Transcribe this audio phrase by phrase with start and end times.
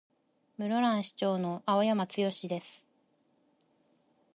[0.57, 2.13] 室蘭市長の青山剛
[2.47, 2.87] です。